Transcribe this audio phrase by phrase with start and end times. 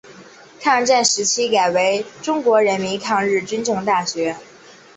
[0.59, 4.35] 抗战时期改为中国人民抗日军政大学。